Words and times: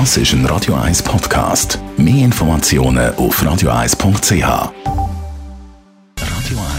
Das 0.00 0.16
ist 0.16 0.32
ein 0.32 0.44
Radio 0.46 0.74
1 0.74 1.04
Podcast. 1.04 1.78
Mehr 1.96 2.24
Informationen 2.24 3.14
auf 3.14 3.40
radio1.ch. 3.40 4.32
Radio 4.42 4.72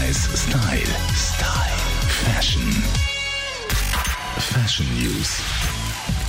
1 0.06 0.28
Style. 0.34 0.92
Style. 1.14 1.78
Fashion. 2.26 2.82
Fashion 4.38 4.86
News. 4.98 5.40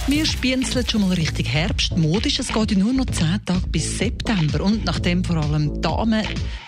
Wir 0.09 0.25
spienzeln 0.25 0.87
schon 0.89 1.01
mal 1.01 1.13
richtig 1.13 1.49
Herbst. 1.49 1.97
Modisch, 1.97 2.39
es 2.39 2.47
geht 2.47 2.71
ja 2.71 2.77
nur 2.77 2.93
noch 2.93 3.07
10 3.07 3.43
Tage 3.45 3.67
bis 3.67 3.97
September. 3.97 4.63
Und 4.63 4.85
nachdem 4.85 5.21
vor 5.21 5.35
allem 5.35 5.81
Damen 5.81 6.23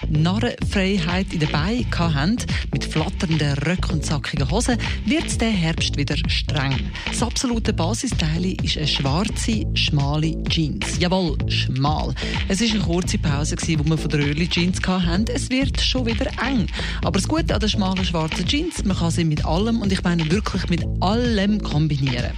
Narrenfreiheit 0.09 1.31
in 1.31 1.39
den 1.39 1.49
Beinen 1.49 1.85
hatten, 1.97 2.37
mit 2.73 2.83
flatternden 2.83 3.53
Röcken 3.59 3.93
und 3.93 4.05
sackigen 4.05 4.51
Hosen, 4.51 4.77
wird 5.05 5.27
es 5.27 5.37
diesen 5.37 5.55
Herbst 5.55 5.95
wieder 5.95 6.17
streng. 6.27 6.91
Das 7.07 7.23
absolute 7.23 7.71
Basisteil 7.71 8.57
ist 8.61 8.77
eine 8.77 8.87
schwarze, 8.87 9.63
schmale 9.73 10.43
Jeans. 10.49 10.99
Jawohl, 10.99 11.37
schmal. 11.49 12.13
Es 12.49 12.59
war 12.59 12.67
eine 12.69 12.79
kurze 12.79 13.17
Pause, 13.19 13.55
die 13.55 13.79
wir 13.79 13.97
von 13.97 14.09
der 14.09 14.19
Early 14.19 14.49
Jeans 14.49 14.79
hatten. 14.85 15.25
Es 15.33 15.49
wird 15.49 15.79
schon 15.79 16.05
wieder 16.05 16.29
eng. 16.45 16.67
Aber 17.03 17.17
das 17.17 17.27
Gute 17.27 17.53
an 17.53 17.61
den 17.61 17.69
schmalen 17.69 18.03
schwarzen 18.03 18.45
Jeans, 18.45 18.83
man 18.83 18.97
kann 18.97 19.11
sie 19.11 19.23
mit 19.23 19.45
allem, 19.45 19.79
und 19.79 19.93
ich 19.93 20.03
meine 20.03 20.29
wirklich 20.29 20.69
mit 20.69 20.83
allem 20.99 21.61
kombinieren. 21.61 22.33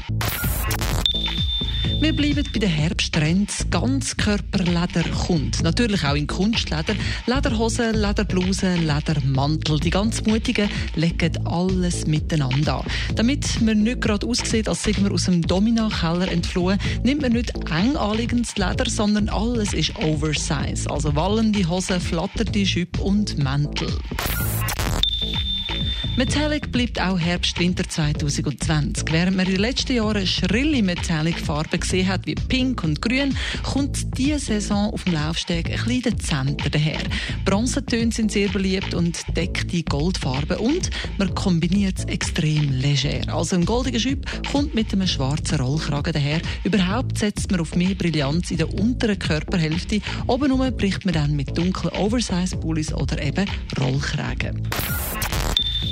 Wir 2.01 2.15
bleiben 2.15 2.43
bei 2.51 2.57
den 2.57 2.67
Herbsttrends. 2.67 3.67
Ganzkörperleder 3.69 5.03
kommt. 5.27 5.61
Natürlich 5.61 6.03
auch 6.03 6.15
in 6.15 6.25
Kunstleder. 6.25 6.95
Lederhosen, 7.27 7.93
Lederblusen, 7.93 8.87
Ledermantel. 8.87 9.79
Die 9.79 9.91
ganz 9.91 10.23
Mutigen 10.25 10.67
legen 10.95 11.45
alles 11.45 12.07
miteinander 12.07 12.79
an. 12.79 12.85
Damit 13.13 13.61
man 13.61 13.83
nicht 13.83 14.01
gerade 14.01 14.25
aussieht, 14.25 14.67
als 14.67 14.81
seien 14.81 15.03
wir 15.03 15.11
aus 15.11 15.25
dem 15.25 15.43
Domina-Keller 15.43 16.31
entflohen, 16.31 16.79
nimmt 17.03 17.21
man 17.21 17.33
nicht 17.33 17.53
eng 17.69 17.95
anliegendes 17.95 18.57
Leder, 18.57 18.89
sondern 18.89 19.29
alles 19.29 19.71
ist 19.73 19.95
Oversize. 19.97 20.89
Also 20.89 21.15
wallende 21.15 21.69
Hosen, 21.69 22.01
flatternde 22.01 22.65
Schüppe 22.65 22.99
und 22.99 23.37
Mäntel. 23.37 23.89
Metallic 26.17 26.71
bleibt 26.71 26.99
auch 26.99 27.19
Herbst-Winter 27.19 27.87
2020. 27.87 29.05
Während 29.11 29.37
man 29.37 29.45
in 29.45 29.53
den 29.53 29.61
letzten 29.61 29.95
Jahren 29.95 30.27
schrille 30.27 30.83
Metallic-Farben 30.83 31.79
gesehen 31.79 32.07
hat, 32.07 32.25
wie 32.25 32.35
Pink 32.35 32.83
und 32.83 33.01
Grün, 33.01 33.37
kommt 33.63 34.17
diese 34.17 34.39
Saison 34.39 34.91
auf 34.93 35.03
dem 35.05 35.13
Laufsteg 35.13 35.67
ein 35.67 35.83
bisschen 35.85 36.17
dezenter 36.17 36.69
daher. 36.69 37.01
Bronzetöne 37.45 38.11
sind 38.11 38.31
sehr 38.31 38.49
beliebt 38.49 38.93
und 38.93 39.23
deckte 39.35 39.83
Goldfarben 39.83 40.57
und 40.57 40.89
man 41.17 41.33
kombiniert 41.33 41.99
es 41.99 42.05
extrem 42.05 42.71
leger. 42.71 43.33
Also 43.33 43.55
ein 43.55 43.65
goldiger 43.65 43.99
Schüpp 43.99 44.25
kommt 44.51 44.75
mit 44.75 44.91
einem 44.91 45.07
schwarzen 45.07 45.59
Rollkragen 45.59 46.13
daher. 46.13 46.41
Überhaupt 46.63 47.19
setzt 47.19 47.51
man 47.51 47.61
auf 47.61 47.75
mehr 47.75 47.95
Brillanz 47.95 48.51
in 48.51 48.57
der 48.57 48.73
unteren 48.73 49.17
Körperhälfte. 49.17 50.01
Oben 50.27 50.51
bricht 50.75 51.05
man 51.05 51.13
dann 51.13 51.35
mit 51.35 51.57
dunklen 51.57 51.93
Oversize-Pullis 51.93 52.93
oder 52.93 53.21
eben 53.21 53.45
Rollkragen. 53.79 54.61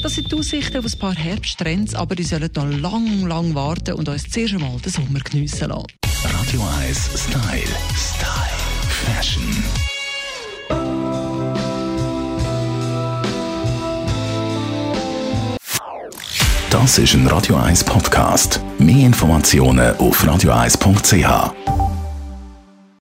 Das 0.03 0.15
sind 0.15 0.31
die 0.31 0.35
Aussichten 0.35 0.77
auf 0.77 0.85
ein 0.85 0.99
paar 0.99 1.15
Herbsttrends, 1.15 1.93
aber 1.93 2.15
die 2.15 2.23
sollen 2.23 2.49
noch 2.55 2.65
lang, 2.65 3.27
lang 3.27 3.55
warten 3.55 3.93
und 3.93 4.07
uns 4.07 4.29
zuerst 4.29 4.53
einmal 4.53 4.77
den 4.79 4.91
Sommer 4.91 5.19
geniessen 5.19 5.69
lassen. 5.69 5.85
Radio 6.23 6.61
1 6.79 7.09
Style. 7.15 7.75
Style. 7.95 8.59
Fashion. 8.87 9.63
Das 16.69 16.97
ist 16.97 17.13
ein 17.13 17.27
Radio 17.27 17.55
1 17.55 17.83
Podcast. 17.83 18.61
Mehr 18.77 19.07
Informationen 19.07 19.97
auf 19.97 20.23
radio1.ch. 20.23 21.78